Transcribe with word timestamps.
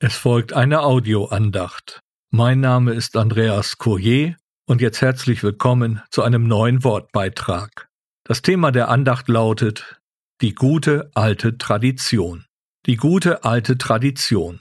Es 0.00 0.14
folgt 0.14 0.52
eine 0.52 0.82
Audioandacht. 0.82 1.98
Mein 2.30 2.60
Name 2.60 2.92
ist 2.92 3.16
Andreas 3.16 3.78
Courier 3.78 4.36
und 4.64 4.80
jetzt 4.80 5.00
herzlich 5.02 5.42
willkommen 5.42 6.00
zu 6.08 6.22
einem 6.22 6.46
neuen 6.46 6.84
Wortbeitrag. 6.84 7.88
Das 8.22 8.40
Thema 8.40 8.70
der 8.70 8.90
Andacht 8.90 9.26
lautet 9.26 10.00
Die 10.40 10.54
gute 10.54 11.10
alte 11.14 11.58
Tradition. 11.58 12.44
Die 12.86 12.94
gute 12.94 13.42
alte 13.42 13.76
Tradition. 13.76 14.60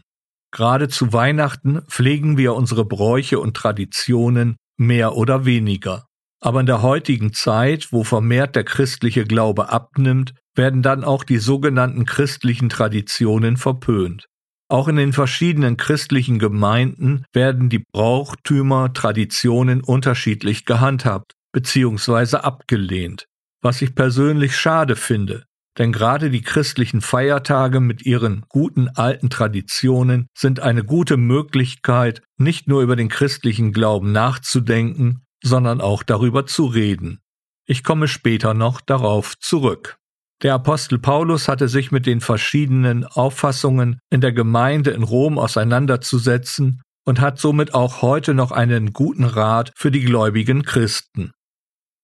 Gerade 0.50 0.88
zu 0.88 1.14
Weihnachten 1.14 1.84
pflegen 1.84 2.38
wir 2.38 2.56
unsere 2.56 2.84
Bräuche 2.84 3.40
und 3.40 3.56
Traditionen 3.56 4.58
mehr 4.76 5.16
oder 5.16 5.46
weniger. 5.46 6.08
Aber 6.42 6.62
in 6.62 6.66
der 6.66 6.82
heutigen 6.82 7.32
Zeit, 7.32 7.92
wo 7.92 8.04
vermehrt 8.04 8.56
der 8.56 8.64
christliche 8.64 9.24
Glaube 9.24 9.70
abnimmt, 9.70 10.34
werden 10.56 10.82
dann 10.82 11.04
auch 11.04 11.24
die 11.24 11.38
sogenannten 11.38 12.06
christlichen 12.06 12.70
Traditionen 12.70 13.56
verpönt. 13.56 14.26
Auch 14.70 14.88
in 14.88 14.98
den 14.98 15.14
verschiedenen 15.14 15.78
christlichen 15.78 16.40
Gemeinden 16.40 17.26
werden 17.34 17.70
die 17.70 17.84
Brauchtümer, 17.94 18.94
Traditionen 18.94 19.82
unterschiedlich 19.82 20.66
gehandhabt 20.66 21.34
bzw. 21.54 22.38
abgelehnt, 22.38 23.28
was 23.62 23.82
ich 23.82 23.96
persönlich 23.96 24.58
schade 24.58 24.98
finde, 24.98 25.46
denn 25.78 25.92
gerade 25.92 26.30
die 26.30 26.42
christlichen 26.42 27.02
Feiertage 27.02 27.80
mit 27.80 28.06
ihren 28.06 28.46
guten 28.50 28.90
alten 28.90 29.30
Traditionen 29.30 30.28
sind 30.38 30.60
eine 30.60 30.84
gute 30.84 31.18
Möglichkeit, 31.18 32.22
nicht 32.38 32.68
nur 32.68 32.82
über 32.82 32.96
den 32.96 33.10
christlichen 33.10 33.72
Glauben 33.72 34.12
nachzudenken, 34.12 35.24
sondern 35.44 35.82
auch 35.82 36.04
darüber 36.04 36.46
zu 36.46 36.66
reden. 36.66 37.20
Ich 37.66 37.84
komme 37.84 38.08
später 38.08 38.54
noch 38.54 38.82
darauf 38.82 39.38
zurück. 39.40 39.98
Der 40.44 40.54
Apostel 40.54 41.00
Paulus 41.00 41.48
hatte 41.48 41.68
sich 41.68 41.92
mit 41.92 42.06
den 42.06 42.22
verschiedenen 42.22 43.06
Auffassungen 43.06 44.00
in 44.12 44.22
der 44.22 44.34
Gemeinde 44.34 44.92
in 44.92 45.02
Rom 45.02 45.40
auseinanderzusetzen 45.40 46.82
und 47.06 47.20
hat 47.20 47.40
somit 47.40 47.74
auch 47.74 48.02
heute 48.02 48.34
noch 48.36 48.52
einen 48.52 48.94
guten 48.94 49.24
Rat 49.24 49.72
für 49.76 49.90
die 49.90 50.04
gläubigen 50.04 50.64
Christen. 50.64 51.32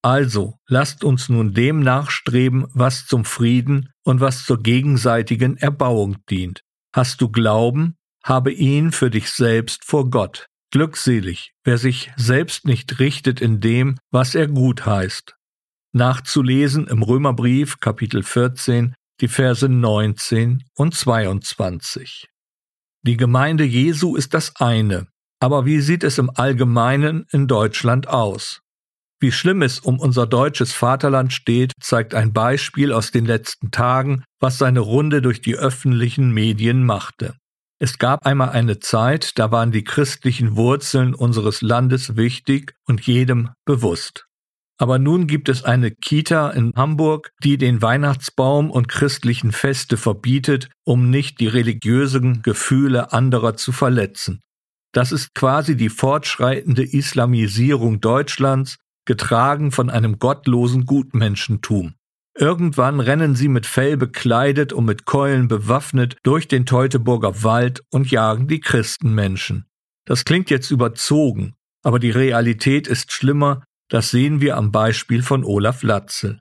Also 0.02 0.56
lasst 0.67 1.04
uns 1.04 1.30
nun 1.30 1.54
dem 1.54 1.80
nachstreben, 1.81 2.66
was 2.73 3.06
zum 3.06 3.23
Frieden 3.23 3.89
und 4.04 4.20
was 4.20 4.45
zur 4.45 4.61
gegenseitigen 4.61 5.56
Erbauung 5.58 6.17
dient. 6.30 6.61
Hast 6.94 7.22
du 7.22 7.30
Glauben, 7.30 7.95
habe 8.23 8.52
ihn 8.52 8.92
für 8.92 9.09
dich 9.09 9.30
selbst 9.30 9.86
vor 9.86 10.09
Gott. 10.09 10.48
Glückselig, 10.72 11.52
wer 11.64 11.78
sich 11.78 12.11
selbst 12.17 12.66
nicht 12.66 13.00
richtet 13.00 13.42
in 13.42 13.59
dem, 13.59 14.00
was 14.11 14.34
er 14.34 14.48
gut 14.48 14.86
heißt, 14.86 15.36
nachzulesen 15.94 16.88
im 16.88 17.03
Römerbrief 17.03 17.80
Kapitel 17.80 18.23
14, 18.23 18.95
die 19.22 19.27
Verse 19.27 19.67
19 19.69 20.63
und 20.75 20.94
22. 20.95 22.27
Die 23.05 23.17
Gemeinde 23.17 23.63
Jesu 23.63 24.16
ist 24.16 24.33
das 24.33 24.55
eine, 24.58 25.08
aber 25.39 25.66
wie 25.66 25.81
sieht 25.81 26.03
es 26.03 26.17
im 26.17 26.31
Allgemeinen 26.33 27.25
in 27.31 27.47
Deutschland 27.47 28.08
aus? 28.08 28.61
Wie 29.19 29.31
schlimm 29.31 29.61
es 29.61 29.80
um 29.80 29.99
unser 29.99 30.27
deutsches 30.27 30.73
Vaterland 30.73 31.31
steht, 31.31 31.71
zeigt 31.80 32.14
ein 32.14 32.33
Beispiel 32.33 32.91
aus 32.91 33.11
den 33.11 33.25
letzten 33.25 33.71
Tagen, 33.71 34.23
was 34.39 34.58
seine 34.58 34.81
Runde 34.81 35.21
durch 35.21 35.41
die 35.41 35.55
öffentlichen 35.55 36.33
Medien 36.33 36.83
machte. 36.83 37.36
Es 37.80 37.97
gab 37.99 38.25
einmal 38.25 38.49
eine 38.49 38.80
Zeit, 38.80 39.38
da 39.39 39.52
waren 39.52 39.71
die 39.71 39.83
christlichen 39.83 40.55
Wurzeln 40.55 41.14
unseres 41.14 41.61
Landes 41.61 42.16
wichtig 42.16 42.75
und 42.86 43.02
jedem 43.02 43.52
bewusst. 43.66 44.25
Aber 44.84 45.00
nun 45.00 45.28
gibt 45.28 45.48
es 45.48 45.64
eine 45.64 45.92
Kita 45.92 46.50
in 46.50 46.73
Hamburg, 46.76 47.31
die 47.42 47.58
den 47.58 47.81
Weihnachtsbaum 47.81 48.70
und 48.70 48.89
christlichen 48.89 49.53
Feste 49.53 49.95
verbietet, 49.95 50.67
um 50.84 51.09
nicht 51.09 51.39
die 51.39 51.48
religiösen 51.48 52.42
Gefühle 52.42 53.14
anderer 53.14 53.56
zu 53.56 53.72
verletzen. 53.72 54.42
Das 54.92 55.14
ist 55.14 55.36
quasi 55.36 55.78
die 55.78 55.88
fortschreitende 55.88 56.84
Islamisierung 56.84 58.02
Deutschlands, 58.02 58.76
getragen 59.06 59.72
von 59.72 59.89
einem 59.89 60.20
gottlosen 60.20 60.86
Gutmenschentum. 60.86 61.94
Irgendwann 62.38 63.00
rennen 63.00 63.36
sie 63.36 63.48
mit 63.48 63.65
Fell 63.65 63.95
bekleidet 63.95 64.73
und 64.73 64.83
mit 64.83 65.05
Keulen 65.05 65.48
bewaffnet 65.48 66.17
durch 66.23 66.50
den 66.50 66.65
Teutoburger 66.65 67.42
Wald 67.42 67.86
und 67.89 68.11
jagen 68.11 68.50
die 68.50 68.60
Christenmenschen. 68.60 69.64
Das 70.04 70.26
klingt 70.26 70.50
jetzt 70.50 70.71
überzogen, 70.71 71.54
aber 71.83 72.00
die 72.00 72.11
Realität 72.11 72.89
ist 72.89 73.14
schlimmer, 73.14 73.64
das 73.93 74.09
sehen 74.09 74.42
wir 74.42 74.58
am 74.58 74.71
Beispiel 74.71 75.21
von 75.21 75.43
Olaf 75.43 75.83
Latzel. 75.83 76.39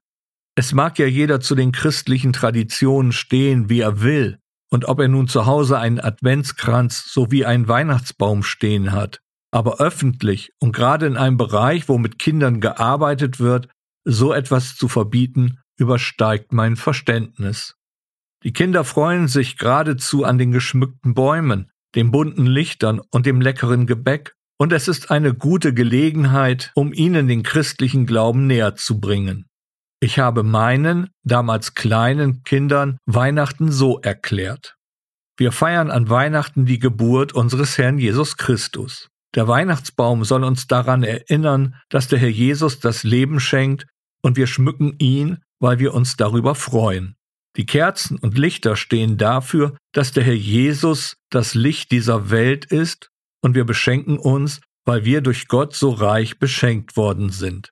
Es 0.54 0.72
mag 0.72 0.98
ja 0.98 1.04
jeder 1.04 1.38
zu 1.38 1.54
den 1.54 1.70
christlichen 1.70 2.32
Traditionen 2.32 3.12
stehen, 3.12 3.68
wie 3.68 3.80
er 3.80 4.00
will, 4.00 4.38
und 4.70 4.86
ob 4.86 5.00
er 5.00 5.08
nun 5.08 5.28
zu 5.28 5.44
Hause 5.44 5.78
einen 5.78 6.00
Adventskranz 6.00 7.12
sowie 7.12 7.44
einen 7.44 7.68
Weihnachtsbaum 7.68 8.42
stehen 8.42 8.92
hat. 8.92 9.20
Aber 9.50 9.80
öffentlich 9.80 10.52
und 10.60 10.74
gerade 10.74 11.04
in 11.06 11.18
einem 11.18 11.36
Bereich, 11.36 11.90
wo 11.90 11.98
mit 11.98 12.18
Kindern 12.18 12.62
gearbeitet 12.62 13.38
wird, 13.38 13.68
so 14.02 14.32
etwas 14.32 14.74
zu 14.74 14.88
verbieten, 14.88 15.58
übersteigt 15.76 16.54
mein 16.54 16.76
Verständnis. 16.76 17.74
Die 18.44 18.54
Kinder 18.54 18.82
freuen 18.82 19.28
sich 19.28 19.58
geradezu 19.58 20.24
an 20.24 20.38
den 20.38 20.52
geschmückten 20.52 21.12
Bäumen, 21.12 21.70
den 21.96 22.12
bunten 22.12 22.46
Lichtern 22.46 23.02
und 23.10 23.26
dem 23.26 23.42
leckeren 23.42 23.86
Gebäck, 23.86 24.36
und 24.62 24.72
es 24.72 24.86
ist 24.86 25.10
eine 25.10 25.34
gute 25.34 25.74
Gelegenheit, 25.74 26.70
um 26.76 26.92
ihnen 26.92 27.26
den 27.26 27.42
christlichen 27.42 28.06
Glauben 28.06 28.46
näher 28.46 28.76
zu 28.76 29.00
bringen. 29.00 29.46
Ich 29.98 30.20
habe 30.20 30.44
meinen, 30.44 31.10
damals 31.24 31.74
kleinen 31.74 32.44
Kindern 32.44 32.96
Weihnachten 33.04 33.72
so 33.72 33.98
erklärt. 33.98 34.76
Wir 35.36 35.50
feiern 35.50 35.90
an 35.90 36.08
Weihnachten 36.10 36.64
die 36.64 36.78
Geburt 36.78 37.32
unseres 37.32 37.76
Herrn 37.76 37.98
Jesus 37.98 38.36
Christus. 38.36 39.08
Der 39.34 39.48
Weihnachtsbaum 39.48 40.22
soll 40.22 40.44
uns 40.44 40.68
daran 40.68 41.02
erinnern, 41.02 41.74
dass 41.88 42.06
der 42.06 42.20
Herr 42.20 42.28
Jesus 42.28 42.78
das 42.78 43.02
Leben 43.02 43.40
schenkt 43.40 43.88
und 44.22 44.36
wir 44.36 44.46
schmücken 44.46 44.94
ihn, 44.98 45.38
weil 45.58 45.80
wir 45.80 45.92
uns 45.92 46.14
darüber 46.14 46.54
freuen. 46.54 47.16
Die 47.56 47.66
Kerzen 47.66 48.16
und 48.16 48.38
Lichter 48.38 48.76
stehen 48.76 49.18
dafür, 49.18 49.76
dass 49.90 50.12
der 50.12 50.22
Herr 50.22 50.34
Jesus 50.34 51.16
das 51.30 51.56
Licht 51.56 51.90
dieser 51.90 52.30
Welt 52.30 52.64
ist 52.66 53.11
und 53.42 53.54
wir 53.54 53.64
beschenken 53.64 54.18
uns, 54.18 54.60
weil 54.84 55.04
wir 55.04 55.20
durch 55.20 55.48
Gott 55.48 55.74
so 55.74 55.90
reich 55.90 56.38
beschenkt 56.38 56.96
worden 56.96 57.30
sind. 57.30 57.70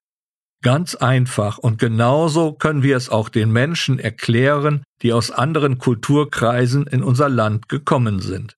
Ganz 0.62 0.94
einfach 0.94 1.56
und 1.56 1.78
genauso 1.78 2.52
können 2.52 2.82
wir 2.82 2.96
es 2.96 3.08
auch 3.08 3.30
den 3.30 3.50
Menschen 3.50 3.98
erklären, 3.98 4.84
die 5.00 5.14
aus 5.14 5.30
anderen 5.30 5.78
Kulturkreisen 5.78 6.86
in 6.86 7.02
unser 7.02 7.30
Land 7.30 7.70
gekommen 7.70 8.20
sind. 8.20 8.56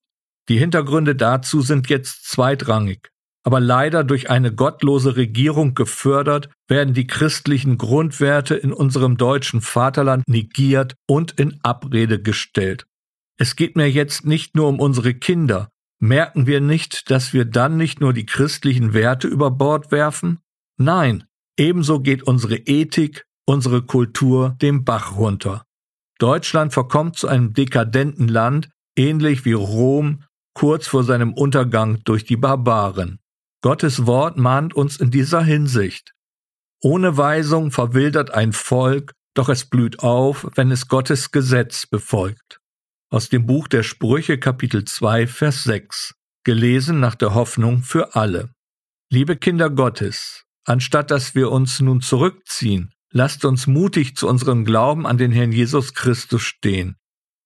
Die 0.49 0.59
Hintergründe 0.59 1.15
dazu 1.15 1.61
sind 1.61 1.89
jetzt 1.89 2.28
zweitrangig, 2.28 3.09
aber 3.44 3.61
leider 3.61 4.03
durch 4.03 4.31
eine 4.31 4.53
gottlose 4.53 5.15
Regierung 5.15 5.75
gefördert, 5.75 6.49
werden 6.69 6.94
die 6.94 7.06
christlichen 7.06 7.79
Grundwerte 7.79 8.56
in 8.56 8.73
unserem 8.73 9.17
deutschen 9.17 9.61
Vaterland 9.61 10.27
negiert 10.27 10.94
und 11.06 11.33
in 11.33 11.61
Abrede 11.62 12.21
gestellt. 12.21 12.87
Es 13.39 13.55
geht 13.55 13.77
mir 13.77 13.91
jetzt 13.91 14.27
nicht 14.27 14.56
nur 14.56 14.69
um 14.69 14.81
unsere 14.81 15.15
Kinder, 15.15 15.69
Merken 16.05 16.49
wir 16.49 16.61
nicht, 16.61 17.13
dass 17.13 17.33
wir 17.33 17.45
dann 17.45 17.77
nicht 17.77 18.01
nur 18.01 18.13
die 18.13 18.27
christlichen 18.27 18.93
Werte 18.93 19.29
über 19.29 19.53
Bord 19.53 19.93
werfen? 19.93 20.41
Nein, 20.77 21.23
ebenso 21.57 22.01
geht 22.01 22.25
unsere 22.25 22.57
Ethik, 22.57 23.25
unsere 23.47 23.83
Kultur 23.83 24.57
dem 24.61 24.83
Bach 24.83 25.15
runter. 25.15 25.65
Deutschland 26.19 26.73
verkommt 26.73 27.19
zu 27.19 27.29
einem 27.29 27.53
dekadenten 27.53 28.27
Land, 28.27 28.69
ähnlich 28.97 29.45
wie 29.45 29.53
Rom 29.53 30.25
kurz 30.55 30.89
vor 30.89 31.05
seinem 31.05 31.35
Untergang 31.35 32.03
durch 32.03 32.25
die 32.25 32.37
Barbaren. 32.37 33.21
Gottes 33.62 34.05
Wort 34.05 34.37
mahnt 34.37 34.75
uns 34.75 34.97
in 34.97 35.12
dieser 35.12 35.45
Hinsicht. 35.45 36.15
Ohne 36.83 37.17
Weisung 37.17 37.71
verwildert 37.71 38.33
ein 38.33 38.53
Volk, 38.53 39.12
doch 39.35 39.49
es 39.49 39.67
blüht 39.67 40.01
auf, 40.01 40.49
wenn 40.57 40.73
es 40.73 40.89
Gottes 40.89 41.31
Gesetz 41.31 41.87
befolgt 41.87 42.59
aus 43.12 43.28
dem 43.28 43.45
Buch 43.45 43.69
der 43.69 43.83
Sprüche 43.83 44.39
Kapitel 44.39 44.87
2 44.87 45.27
Vers 45.27 45.64
6, 45.64 46.14
gelesen 46.44 46.99
nach 46.99 47.14
der 47.14 47.35
Hoffnung 47.35 47.82
für 47.82 48.17
alle. 48.17 48.55
Liebe 49.11 49.37
Kinder 49.37 49.69
Gottes, 49.69 50.44
anstatt 50.64 51.11
dass 51.11 51.35
wir 51.35 51.50
uns 51.50 51.81
nun 51.81 52.00
zurückziehen, 52.00 52.94
lasst 53.11 53.44
uns 53.44 53.67
mutig 53.67 54.17
zu 54.17 54.26
unserem 54.26 54.64
Glauben 54.64 55.06
an 55.06 55.19
den 55.19 55.31
Herrn 55.31 55.53
Jesus 55.53 55.93
Christus 55.93 56.41
stehen. 56.41 56.97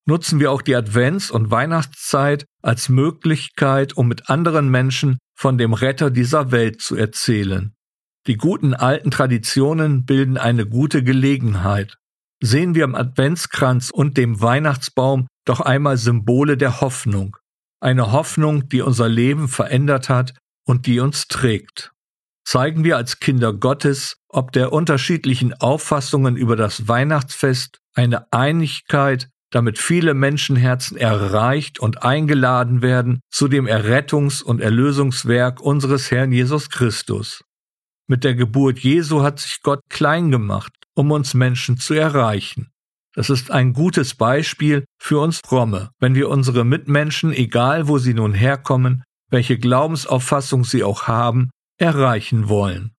Nutzen 0.05 0.39
wir 0.39 0.53
auch 0.53 0.63
die 0.63 0.77
Advents- 0.77 1.33
und 1.33 1.51
Weihnachtszeit 1.51 2.47
als 2.63 2.89
Möglichkeit, 2.89 3.97
um 3.97 4.07
mit 4.07 4.31
anderen 4.31 4.71
Menschen 4.71 5.19
von 5.35 5.59
dem 5.59 5.75
Retter 5.75 6.13
dieser 6.13 6.53
Welt 6.53 6.81
zu 6.81 6.95
erzählen. 6.95 7.75
Die 8.29 8.37
guten 8.37 8.73
alten 8.73 9.11
Traditionen 9.11 10.05
bilden 10.05 10.39
eine 10.39 10.65
gute 10.65 11.03
Gelegenheit. 11.03 11.99
Sehen 12.43 12.75
wir 12.75 12.85
im 12.85 12.95
Adventskranz 12.95 13.91
und 13.91 14.17
dem 14.17 14.41
Weihnachtsbaum 14.41 15.27
doch 15.45 15.61
einmal 15.61 15.97
Symbole 15.97 16.57
der 16.57 16.81
Hoffnung. 16.81 17.37
Eine 17.81 18.13
Hoffnung, 18.13 18.69
die 18.69 18.83
unser 18.83 19.09
Leben 19.09 19.49
verändert 19.49 20.09
hat 20.09 20.35
und 20.67 20.87
die 20.87 21.01
uns 21.01 21.29
trägt. 21.29 21.93
Zeigen 22.45 22.85
wir 22.85 22.97
als 22.97 23.19
Kinder 23.19 23.53
Gottes, 23.53 24.19
ob 24.29 24.53
der 24.53 24.73
unterschiedlichen 24.73 25.55
Auffassungen 25.55 26.37
über 26.37 26.57
das 26.57 26.89
Weihnachtsfest 26.89 27.81
eine 27.95 28.33
Einigkeit 28.33 29.29
damit 29.51 29.79
viele 29.79 30.15
Menschenherzen 30.15 30.97
erreicht 30.97 31.79
und 31.79 32.03
eingeladen 32.03 32.83
werden 32.83 33.21
zu 33.31 33.49
dem 33.49 33.67
Errettungs- 33.67 34.43
und 34.43 34.61
Erlösungswerk 34.61 35.61
unseres 35.61 36.11
Herrn 36.11 36.33
Jesus 36.33 36.69
Christus. 36.69 37.45
Mit 38.09 38.25
der 38.25 38.35
Geburt 38.35 38.79
Jesu 38.81 39.23
hat 39.23 39.41
sich 39.41 39.63
Gott 39.63 39.81
klein 39.89 40.31
gemacht, 40.31 40.73
um 40.97 41.13
uns 41.13 41.35
Menschen 41.35 41.77
zu 41.77 41.95
erreichen. 41.95 42.71
Das 43.15 43.31
ist 43.31 43.51
ein 43.51 43.73
gutes 43.73 44.15
Beispiel 44.15 44.85
für 44.99 45.21
uns 45.21 45.41
Fromme, 45.45 45.91
wenn 46.01 46.15
wir 46.15 46.29
unsere 46.29 46.65
Mitmenschen, 46.65 47.33
egal 47.33 47.89
wo 47.89 47.99
sie 47.99 48.15
nun 48.15 48.35
herkommen, 48.35 49.05
welche 49.31 49.59
Glaubensauffassung 49.59 50.65
sie 50.65 50.83
auch 50.83 51.07
haben, 51.07 51.51
erreichen 51.79 52.49
wollen. 52.49 52.93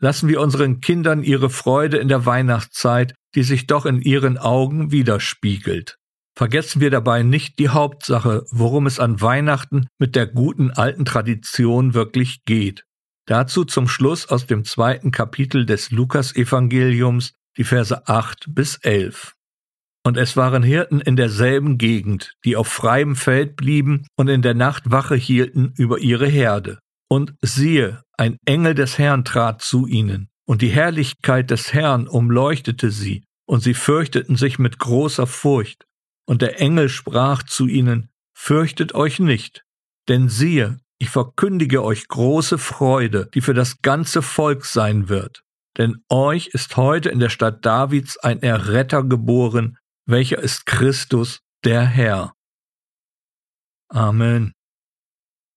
Lassen 0.00 0.28
wir 0.28 0.40
unseren 0.40 0.80
Kindern 0.80 1.22
ihre 1.22 1.50
Freude 1.50 1.96
in 1.96 2.08
der 2.08 2.26
Weihnachtszeit, 2.26 3.14
die 3.34 3.42
sich 3.42 3.66
doch 3.66 3.86
in 3.86 4.00
ihren 4.00 4.36
Augen 4.38 4.90
widerspiegelt. 4.90 5.96
Vergessen 6.36 6.80
wir 6.80 6.90
dabei 6.90 7.22
nicht 7.22 7.58
die 7.58 7.68
Hauptsache, 7.68 8.44
worum 8.50 8.86
es 8.86 8.98
an 8.98 9.20
Weihnachten 9.20 9.86
mit 9.98 10.16
der 10.16 10.26
guten 10.26 10.72
alten 10.72 11.04
Tradition 11.04 11.94
wirklich 11.94 12.44
geht. 12.44 12.84
Dazu 13.26 13.64
zum 13.64 13.88
Schluss 13.88 14.28
aus 14.28 14.46
dem 14.46 14.64
zweiten 14.64 15.10
Kapitel 15.10 15.64
des 15.64 15.90
Lukasevangeliums 15.90 17.32
die 17.56 17.64
Verse 17.64 18.06
8 18.06 18.54
bis 18.54 18.76
11. 18.76 19.34
Und 20.06 20.18
es 20.18 20.36
waren 20.36 20.62
Hirten 20.62 21.00
in 21.00 21.16
derselben 21.16 21.78
Gegend, 21.78 22.34
die 22.44 22.56
auf 22.56 22.68
freiem 22.68 23.16
Feld 23.16 23.56
blieben 23.56 24.06
und 24.16 24.28
in 24.28 24.42
der 24.42 24.54
Nacht 24.54 24.90
Wache 24.90 25.14
hielten 25.14 25.72
über 25.78 25.98
ihre 25.98 26.26
Herde. 26.26 26.78
Und 27.08 27.34
siehe, 27.40 28.02
ein 28.18 28.36
Engel 28.44 28.74
des 28.74 28.98
Herrn 28.98 29.24
trat 29.24 29.62
zu 29.62 29.86
ihnen, 29.86 30.28
und 30.46 30.60
die 30.60 30.68
Herrlichkeit 30.68 31.50
des 31.50 31.72
Herrn 31.72 32.06
umleuchtete 32.06 32.90
sie, 32.90 33.24
und 33.46 33.62
sie 33.62 33.74
fürchteten 33.74 34.36
sich 34.36 34.58
mit 34.58 34.78
großer 34.78 35.26
Furcht. 35.26 35.86
Und 36.26 36.42
der 36.42 36.60
Engel 36.60 36.90
sprach 36.90 37.42
zu 37.42 37.66
ihnen, 37.66 38.10
Fürchtet 38.36 38.94
euch 38.94 39.20
nicht, 39.20 39.64
denn 40.08 40.28
siehe, 40.28 40.78
ich 40.98 41.10
verkündige 41.10 41.82
euch 41.82 42.08
große 42.08 42.58
Freude, 42.58 43.28
die 43.34 43.40
für 43.40 43.54
das 43.54 43.82
ganze 43.82 44.22
Volk 44.22 44.64
sein 44.64 45.08
wird. 45.08 45.42
Denn 45.76 46.04
euch 46.08 46.48
ist 46.48 46.76
heute 46.76 47.08
in 47.08 47.18
der 47.18 47.30
Stadt 47.30 47.64
Davids 47.64 48.16
ein 48.18 48.42
Erretter 48.42 49.02
geboren, 49.02 49.78
welcher 50.06 50.38
ist 50.38 50.66
Christus, 50.66 51.40
der 51.64 51.84
Herr. 51.84 52.34
Amen. 53.88 54.52